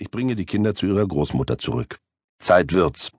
Ich 0.00 0.12
bringe 0.12 0.36
die 0.36 0.46
Kinder 0.46 0.76
zu 0.76 0.86
ihrer 0.86 1.04
Großmutter 1.04 1.58
zurück. 1.58 1.98
Zeit 2.38 2.72
wird's. 2.72 3.10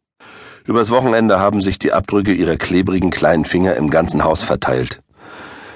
Übers 0.65 0.91
Wochenende 0.91 1.37
haben 1.37 1.59
sich 1.59 1.77
die 1.77 1.91
Abdrücke 1.91 2.31
ihrer 2.31 2.55
klebrigen 2.55 3.09
kleinen 3.09 3.43
Finger 3.43 3.75
im 3.75 3.89
ganzen 3.89 4.23
Haus 4.23 4.43
verteilt. 4.43 5.01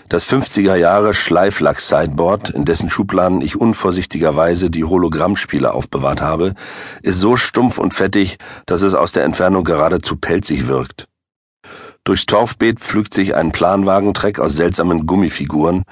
Das 0.07 0.25
50er 0.25 0.75
Jahre 0.75 1.13
Schleiflachs-Sideboard, 1.13 2.51
in 2.51 2.63
dessen 2.63 2.89
Schubladen 2.89 3.41
ich 3.41 3.59
unvorsichtigerweise 3.59 4.69
die 4.69 4.85
Hologrammspiele 4.85 5.73
aufbewahrt 5.73 6.21
habe, 6.21 6.55
ist 7.01 7.19
so 7.19 7.35
stumpf 7.35 7.79
und 7.79 7.93
fettig, 7.93 8.37
dass 8.65 8.81
es 8.81 8.93
aus 8.93 9.11
der 9.11 9.25
Entfernung 9.25 9.65
geradezu 9.65 10.15
pelzig 10.15 10.67
wirkt. 10.67 11.09
Durchs 12.05 12.25
Torfbeet 12.25 12.81
pflügt 12.81 13.13
sich 13.13 13.33
ein 13.33 13.53
Planwagentreck 13.53 14.39
aus 14.39 14.55
seltsamen 14.55 15.05
Gummifiguren. 15.05 15.83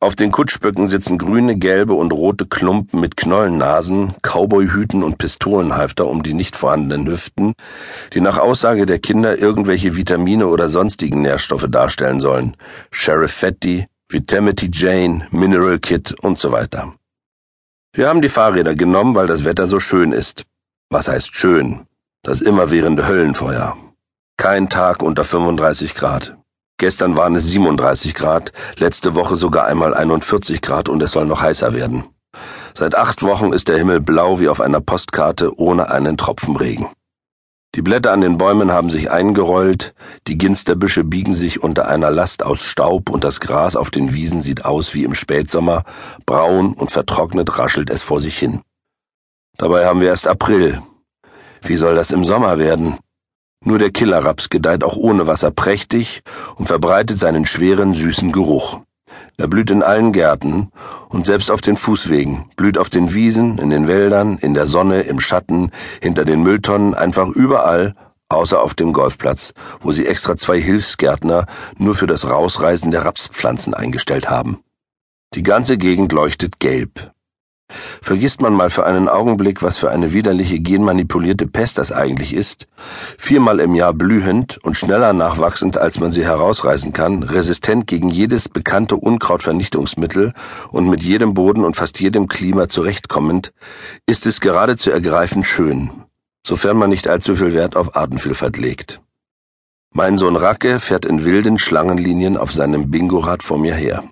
Auf 0.00 0.16
den 0.16 0.32
Kutschböcken 0.32 0.88
sitzen 0.88 1.16
grüne, 1.16 1.56
gelbe 1.56 1.94
und 1.94 2.12
rote 2.12 2.46
Klumpen 2.46 2.98
mit 3.00 3.16
Knollennasen, 3.16 4.14
Cowboyhüten 4.22 5.04
und 5.04 5.18
Pistolenhalfter 5.18 6.08
um 6.08 6.24
die 6.24 6.34
nicht 6.34 6.56
vorhandenen 6.56 7.06
Hüften, 7.06 7.54
die 8.12 8.20
nach 8.20 8.38
Aussage 8.38 8.84
der 8.84 8.98
Kinder 8.98 9.38
irgendwelche 9.38 9.94
Vitamine 9.94 10.48
oder 10.48 10.68
sonstigen 10.68 11.22
Nährstoffe 11.22 11.66
darstellen 11.68 12.18
sollen. 12.18 12.56
Sheriff 12.90 13.32
Fatty, 13.32 13.86
Vitamity 14.08 14.70
Jane, 14.72 15.28
Mineral 15.30 15.78
Kit 15.78 16.16
und 16.20 16.40
so 16.40 16.50
weiter. 16.50 16.94
Wir 17.92 18.08
haben 18.08 18.22
die 18.22 18.28
Fahrräder 18.28 18.74
genommen, 18.74 19.14
weil 19.14 19.28
das 19.28 19.44
Wetter 19.44 19.68
so 19.68 19.78
schön 19.78 20.10
ist. 20.10 20.44
Was 20.88 21.06
heißt 21.06 21.32
schön? 21.32 21.86
Das 22.22 22.40
immerwährende 22.40 23.06
Höllenfeuer. 23.06 23.76
Kein 24.40 24.70
Tag 24.70 25.02
unter 25.02 25.22
35 25.22 25.94
Grad. 25.94 26.34
Gestern 26.78 27.14
waren 27.14 27.34
es 27.34 27.44
37 27.48 28.14
Grad, 28.14 28.52
letzte 28.78 29.14
Woche 29.14 29.36
sogar 29.36 29.66
einmal 29.66 29.92
41 29.92 30.62
Grad 30.62 30.88
und 30.88 31.02
es 31.02 31.12
soll 31.12 31.26
noch 31.26 31.42
heißer 31.42 31.74
werden. 31.74 32.04
Seit 32.72 32.94
acht 32.94 33.22
Wochen 33.22 33.52
ist 33.52 33.68
der 33.68 33.76
Himmel 33.76 34.00
blau 34.00 34.40
wie 34.40 34.48
auf 34.48 34.62
einer 34.62 34.80
Postkarte 34.80 35.60
ohne 35.60 35.90
einen 35.90 36.16
Tropfen 36.16 36.56
Regen. 36.56 36.88
Die 37.74 37.82
Blätter 37.82 38.12
an 38.12 38.22
den 38.22 38.38
Bäumen 38.38 38.72
haben 38.72 38.88
sich 38.88 39.10
eingerollt, 39.10 39.92
die 40.26 40.38
Ginsterbüsche 40.38 41.04
biegen 41.04 41.34
sich 41.34 41.62
unter 41.62 41.86
einer 41.88 42.10
Last 42.10 42.42
aus 42.42 42.62
Staub 42.62 43.10
und 43.10 43.24
das 43.24 43.40
Gras 43.40 43.76
auf 43.76 43.90
den 43.90 44.14
Wiesen 44.14 44.40
sieht 44.40 44.64
aus 44.64 44.94
wie 44.94 45.04
im 45.04 45.12
Spätsommer, 45.12 45.84
braun 46.24 46.72
und 46.72 46.90
vertrocknet 46.90 47.58
raschelt 47.58 47.90
es 47.90 48.00
vor 48.00 48.20
sich 48.20 48.38
hin. 48.38 48.62
Dabei 49.58 49.84
haben 49.84 50.00
wir 50.00 50.08
erst 50.08 50.26
April. 50.26 50.80
Wie 51.60 51.76
soll 51.76 51.94
das 51.94 52.10
im 52.10 52.24
Sommer 52.24 52.58
werden? 52.58 52.96
Nur 53.62 53.78
der 53.78 53.90
Killerraps 53.90 54.48
gedeiht 54.48 54.82
auch 54.82 54.96
ohne 54.96 55.26
Wasser 55.26 55.50
prächtig 55.50 56.22
und 56.56 56.66
verbreitet 56.66 57.18
seinen 57.18 57.44
schweren, 57.44 57.92
süßen 57.92 58.32
Geruch. 58.32 58.80
Er 59.36 59.48
blüht 59.48 59.70
in 59.70 59.82
allen 59.82 60.12
Gärten 60.12 60.70
und 61.08 61.26
selbst 61.26 61.50
auf 61.50 61.60
den 61.60 61.76
Fußwegen, 61.76 62.50
blüht 62.56 62.78
auf 62.78 62.88
den 62.88 63.12
Wiesen, 63.12 63.58
in 63.58 63.70
den 63.70 63.86
Wäldern, 63.86 64.38
in 64.38 64.54
der 64.54 64.66
Sonne, 64.66 65.02
im 65.02 65.20
Schatten, 65.20 65.72
hinter 66.00 66.24
den 66.24 66.42
Mülltonnen, 66.42 66.94
einfach 66.94 67.28
überall, 67.28 67.94
außer 68.30 68.60
auf 68.62 68.74
dem 68.74 68.92
Golfplatz, 68.92 69.52
wo 69.80 69.92
sie 69.92 70.06
extra 70.06 70.36
zwei 70.36 70.60
Hilfsgärtner 70.60 71.46
nur 71.76 71.94
für 71.94 72.06
das 72.06 72.28
Rausreißen 72.28 72.90
der 72.90 73.04
Rapspflanzen 73.04 73.74
eingestellt 73.74 74.30
haben. 74.30 74.58
Die 75.34 75.42
ganze 75.42 75.76
Gegend 75.76 76.12
leuchtet 76.12 76.60
gelb. 76.60 77.12
Vergisst 78.02 78.40
man 78.40 78.54
mal 78.54 78.70
für 78.70 78.86
einen 78.86 79.08
Augenblick, 79.08 79.62
was 79.62 79.78
für 79.78 79.90
eine 79.90 80.12
widerliche 80.12 80.60
genmanipulierte 80.60 81.46
Pest 81.46 81.78
das 81.78 81.92
eigentlich 81.92 82.34
ist, 82.34 82.68
viermal 83.18 83.60
im 83.60 83.74
Jahr 83.74 83.92
blühend 83.92 84.58
und 84.62 84.76
schneller 84.76 85.12
nachwachsend, 85.12 85.78
als 85.78 86.00
man 86.00 86.12
sie 86.12 86.24
herausreißen 86.24 86.92
kann, 86.92 87.22
resistent 87.22 87.86
gegen 87.86 88.08
jedes 88.08 88.48
bekannte 88.48 88.96
Unkrautvernichtungsmittel 88.96 90.34
und 90.70 90.88
mit 90.88 91.02
jedem 91.02 91.34
Boden 91.34 91.64
und 91.64 91.76
fast 91.76 92.00
jedem 92.00 92.28
Klima 92.28 92.68
zurechtkommend, 92.68 93.52
ist 94.06 94.26
es 94.26 94.40
geradezu 94.40 94.90
ergreifend 94.90 95.46
schön, 95.46 95.90
sofern 96.46 96.76
man 96.76 96.90
nicht 96.90 97.08
allzu 97.08 97.36
viel 97.36 97.52
Wert 97.52 97.76
auf 97.76 97.96
Artenvielfalt 97.96 98.56
legt. 98.56 99.00
Mein 99.92 100.16
Sohn 100.16 100.36
Racke 100.36 100.78
fährt 100.78 101.04
in 101.04 101.24
wilden 101.24 101.58
Schlangenlinien 101.58 102.36
auf 102.36 102.52
seinem 102.52 102.92
Bingorad 102.92 103.42
vor 103.42 103.58
mir 103.58 103.74
her. 103.74 104.04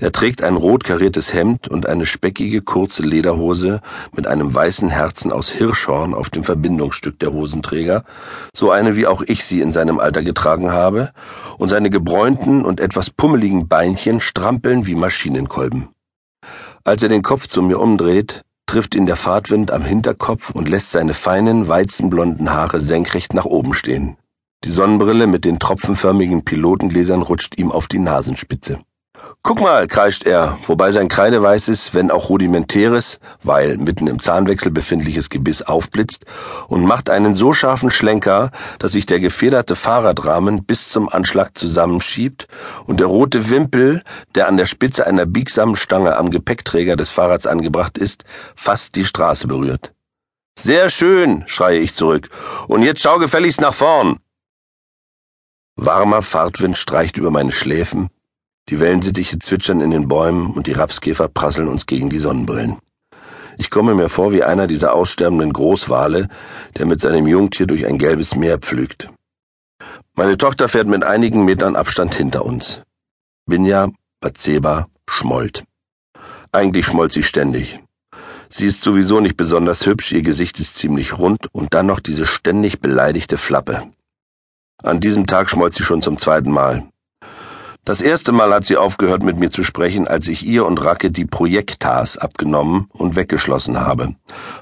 Er 0.00 0.12
trägt 0.12 0.42
ein 0.42 0.56
rot 0.56 0.84
kariertes 0.84 1.32
Hemd 1.32 1.68
und 1.68 1.86
eine 1.86 2.06
speckige 2.06 2.62
kurze 2.62 3.02
Lederhose 3.02 3.80
mit 4.14 4.26
einem 4.26 4.54
weißen 4.54 4.88
Herzen 4.88 5.32
aus 5.32 5.50
Hirschhorn 5.50 6.14
auf 6.14 6.30
dem 6.30 6.44
Verbindungsstück 6.44 7.18
der 7.18 7.32
Hosenträger, 7.32 8.04
so 8.54 8.70
eine 8.70 8.96
wie 8.96 9.06
auch 9.06 9.22
ich 9.22 9.44
sie 9.44 9.60
in 9.60 9.72
seinem 9.72 9.98
Alter 9.98 10.22
getragen 10.22 10.70
habe, 10.72 11.12
und 11.58 11.68
seine 11.68 11.90
gebräunten 11.90 12.64
und 12.64 12.80
etwas 12.80 13.10
pummeligen 13.10 13.68
Beinchen 13.68 14.20
strampeln 14.20 14.86
wie 14.86 14.94
Maschinenkolben. 14.94 15.88
Als 16.84 17.02
er 17.02 17.08
den 17.08 17.22
Kopf 17.22 17.46
zu 17.48 17.62
mir 17.62 17.80
umdreht, 17.80 18.42
trifft 18.66 18.94
ihn 18.94 19.06
der 19.06 19.16
Fahrtwind 19.16 19.70
am 19.70 19.84
Hinterkopf 19.84 20.50
und 20.50 20.68
lässt 20.68 20.92
seine 20.92 21.14
feinen, 21.14 21.68
weizenblonden 21.68 22.52
Haare 22.52 22.80
senkrecht 22.80 23.34
nach 23.34 23.46
oben 23.46 23.74
stehen. 23.74 24.16
Die 24.64 24.70
Sonnenbrille 24.70 25.26
mit 25.26 25.44
den 25.44 25.58
tropfenförmigen 25.58 26.44
Pilotengläsern 26.44 27.22
rutscht 27.22 27.58
ihm 27.58 27.70
auf 27.70 27.86
die 27.86 27.98
Nasenspitze. 27.98 28.80
Guck 29.42 29.60
mal, 29.60 29.86
kreischt 29.86 30.24
er, 30.24 30.58
wobei 30.66 30.92
sein 30.92 31.08
kreideweißes, 31.08 31.94
wenn 31.94 32.10
auch 32.10 32.28
rudimentäres, 32.28 33.20
weil 33.42 33.78
mitten 33.78 34.06
im 34.06 34.20
Zahnwechsel 34.20 34.70
befindliches 34.70 35.30
Gebiss 35.30 35.62
aufblitzt 35.62 36.26
und 36.66 36.84
macht 36.84 37.08
einen 37.08 37.34
so 37.34 37.52
scharfen 37.52 37.90
Schlenker, 37.90 38.50
dass 38.78 38.92
sich 38.92 39.06
der 39.06 39.20
gefederte 39.20 39.76
Fahrradrahmen 39.76 40.64
bis 40.64 40.90
zum 40.90 41.08
Anschlag 41.08 41.56
zusammenschiebt 41.56 42.48
und 42.86 43.00
der 43.00 43.06
rote 43.06 43.48
Wimpel, 43.48 44.02
der 44.34 44.48
an 44.48 44.56
der 44.56 44.66
Spitze 44.66 45.06
einer 45.06 45.24
biegsamen 45.24 45.76
Stange 45.76 46.16
am 46.16 46.30
Gepäckträger 46.30 46.96
des 46.96 47.10
Fahrrads 47.10 47.46
angebracht 47.46 47.96
ist, 47.96 48.24
fast 48.54 48.96
die 48.96 49.04
Straße 49.04 49.46
berührt. 49.46 49.92
Sehr 50.58 50.90
schön, 50.90 51.44
schreie 51.46 51.78
ich 51.78 51.94
zurück. 51.94 52.28
Und 52.66 52.82
jetzt 52.82 53.00
schau 53.00 53.18
gefälligst 53.18 53.60
nach 53.60 53.74
vorn. 53.74 54.18
Warmer 55.76 56.22
Fahrtwind 56.22 56.76
streicht 56.76 57.16
über 57.16 57.30
meine 57.30 57.52
Schläfen, 57.52 58.10
die 58.68 58.80
Wellensittiche 58.80 59.38
zwitschern 59.38 59.80
in 59.80 59.90
den 59.90 60.08
Bäumen 60.08 60.52
und 60.52 60.66
die 60.66 60.72
Rapskäfer 60.72 61.28
prasseln 61.28 61.68
uns 61.68 61.86
gegen 61.86 62.10
die 62.10 62.18
Sonnenbrillen. 62.18 62.76
Ich 63.56 63.70
komme 63.70 63.94
mir 63.94 64.08
vor 64.08 64.32
wie 64.32 64.44
einer 64.44 64.66
dieser 64.66 64.94
aussterbenden 64.94 65.52
Großwale, 65.52 66.28
der 66.76 66.86
mit 66.86 67.00
seinem 67.00 67.26
Jungtier 67.26 67.66
durch 67.66 67.86
ein 67.86 67.98
gelbes 67.98 68.36
Meer 68.36 68.58
pflügt. 68.58 69.10
Meine 70.14 70.36
Tochter 70.36 70.68
fährt 70.68 70.86
mit 70.86 71.02
einigen 71.02 71.44
Metern 71.44 71.76
Abstand 71.76 72.14
hinter 72.14 72.44
uns. 72.44 72.82
Binja, 73.46 73.88
Batseba, 74.20 74.88
schmollt. 75.08 75.64
Eigentlich 76.52 76.86
schmollt 76.86 77.12
sie 77.12 77.22
ständig. 77.22 77.80
Sie 78.48 78.66
ist 78.66 78.82
sowieso 78.82 79.20
nicht 79.20 79.36
besonders 79.36 79.84
hübsch, 79.86 80.12
ihr 80.12 80.22
Gesicht 80.22 80.58
ist 80.60 80.76
ziemlich 80.76 81.18
rund 81.18 81.52
und 81.52 81.74
dann 81.74 81.86
noch 81.86 82.00
diese 82.00 82.26
ständig 82.26 82.80
beleidigte 82.80 83.36
Flappe. 83.36 83.90
An 84.82 85.00
diesem 85.00 85.26
Tag 85.26 85.50
schmollt 85.50 85.74
sie 85.74 85.82
schon 85.82 86.00
zum 86.00 86.16
zweiten 86.16 86.50
Mal. 86.50 86.88
Das 87.88 88.02
erste 88.02 88.32
Mal 88.32 88.52
hat 88.52 88.66
sie 88.66 88.76
aufgehört, 88.76 89.22
mit 89.22 89.38
mir 89.38 89.48
zu 89.48 89.62
sprechen, 89.62 90.06
als 90.06 90.28
ich 90.28 90.44
ihr 90.44 90.66
und 90.66 90.76
Racke 90.76 91.10
die 91.10 91.24
Projektas 91.24 92.18
abgenommen 92.18 92.90
und 92.92 93.16
weggeschlossen 93.16 93.80
habe. 93.80 94.14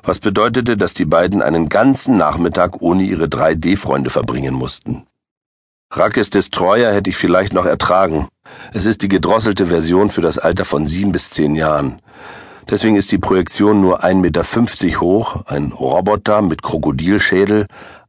Was 0.05 0.21
bedeutete, 0.21 0.77
dass 0.77 0.95
die 0.95 1.07
beiden 1.07 1.43
einen 1.43 1.69
ganzen 1.69 2.17
Nachmittag 2.17 2.81
ohne 2.83 3.03
ihre 3.03 3.25
3D-Freunde 3.25 4.11
verbringen 4.11 4.55
mussten. 4.55 5.09
Rackes 5.91 6.31
Destroyer 6.31 6.95
hätte 6.95 7.11
ich 7.11 7.17
vielleicht 7.17 7.53
noch 7.53 7.67
ertragen. 7.67 8.29
Es 8.73 8.87
ist 8.87 9.03
die 9.03 9.09
gedrosselte 9.09 9.67
Version 9.67 10.09
für 10.09 10.21
das 10.21 10.39
Alter 10.39 10.65
von 10.65 10.87
sieben 10.87 11.11
bis 11.11 11.29
zehn 11.29 11.57
Jahren. 11.57 12.01
Deswegen 12.71 12.95
ist 12.95 13.11
die 13.11 13.19
Projektion 13.19 13.81
nur 13.81 14.05
1,50 14.05 14.15
Meter 14.21 15.01
hoch, 15.01 15.43
ein 15.47 15.73
Roboter 15.73 16.43
mit 16.43 16.63
Krokodilschädel, 16.63 17.67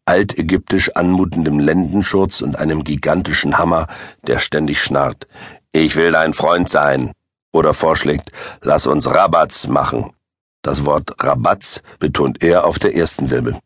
altägyptisch 0.08 0.96
anmutendem 0.96 1.60
Lendenschurz 1.60 2.42
und 2.42 2.58
einem 2.58 2.84
gigantischen 2.84 3.58
Hammer, 3.58 3.88
der 4.26 4.40
ständig 4.40 4.82
schnarrt. 4.82 5.28
Ich 5.72 5.96
will 5.96 6.12
dein 6.12 6.34
Freund 6.34 6.70
sein. 6.70 7.12
Oder 7.54 7.74
vorschlägt, 7.74 8.32
lass 8.62 8.88
uns 8.88 9.08
Rabatz 9.08 9.68
machen. 9.68 10.14
Das 10.62 10.86
Wort 10.86 11.12
Rabatz 11.24 11.82
betont 12.00 12.44
er 12.44 12.66
auf 12.66 12.80
der 12.80 12.96
ersten 12.96 13.26
Silbe. 13.26 13.60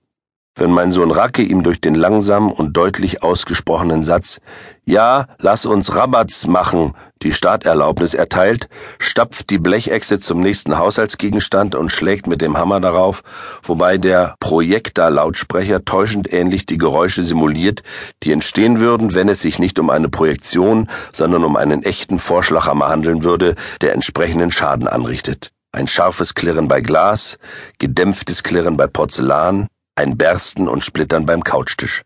Wenn 0.56 0.72
mein 0.72 0.92
Sohn 0.92 1.12
Racke 1.12 1.44
ihm 1.44 1.64
durch 1.64 1.80
den 1.80 1.96
langsam 1.96 2.52
und 2.52 2.76
deutlich 2.76 3.24
ausgesprochenen 3.24 4.04
Satz 4.04 4.40
Ja, 4.86 5.28
lass 5.40 5.66
uns 5.66 5.96
Rabatz 5.96 6.46
machen 6.46 6.94
die 7.24 7.32
Starterlaubnis 7.32 8.14
erteilt, 8.14 8.68
stapft 9.00 9.50
die 9.50 9.60
Blechechse 9.60 10.20
zum 10.20 10.40
nächsten 10.40 10.78
Haushaltsgegenstand 10.78 11.76
und 11.76 11.92
schlägt 11.92 12.28
mit 12.28 12.42
dem 12.42 12.58
Hammer 12.58 12.80
darauf, 12.80 13.24
wobei 13.64 13.98
der 13.98 14.36
Projektor-Lautsprecher 14.40 15.86
täuschend 15.86 16.32
ähnlich 16.34 16.66
die 16.66 16.78
Geräusche 16.78 17.24
simuliert, 17.24 17.84
die 18.24 18.32
entstehen 18.32 18.80
würden, 18.80 19.14
wenn 19.14 19.30
es 19.30 19.42
sich 19.42 19.60
nicht 19.60 19.80
um 19.80 19.90
eine 19.90 20.10
Projektion, 20.10 20.90
sondern 21.14 21.44
um 21.44 21.56
einen 21.56 21.84
echten 21.84 22.20
Vorschlaghammer 22.20 22.90
handeln 22.90 23.24
würde, 23.24 23.56
der 23.82 23.94
entsprechenden 23.94 24.52
Schaden 24.52 24.88
anrichtet. 24.88 25.52
Ein 25.72 25.88
scharfes 25.88 26.34
Klirren 26.34 26.68
bei 26.68 26.82
Glas, 26.82 27.38
gedämpftes 27.80 28.44
Klirren 28.44 28.76
bei 28.78 28.88
Porzellan, 28.88 29.68
ein 29.96 30.18
Bersten 30.18 30.68
und 30.68 30.84
Splittern 30.84 31.26
beim 31.26 31.44
Couchtisch. 31.44 32.04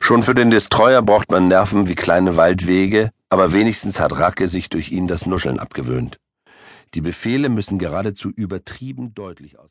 Schon 0.00 0.22
für 0.22 0.34
den 0.34 0.50
Destroyer 0.50 1.02
braucht 1.02 1.30
man 1.30 1.48
Nerven 1.48 1.88
wie 1.88 1.94
kleine 1.94 2.36
Waldwege, 2.36 3.10
aber 3.30 3.52
wenigstens 3.52 4.00
hat 4.00 4.12
Racke 4.12 4.48
sich 4.48 4.68
durch 4.68 4.90
ihn 4.90 5.06
das 5.06 5.26
Nuscheln 5.26 5.58
abgewöhnt. 5.58 6.18
Die 6.94 7.00
Befehle 7.00 7.48
müssen 7.48 7.78
geradezu 7.78 8.30
übertrieben 8.30 9.14
deutlich 9.14 9.58
aus. 9.58 9.66